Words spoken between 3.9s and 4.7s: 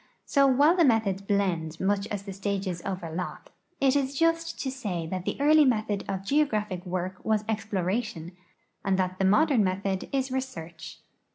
is just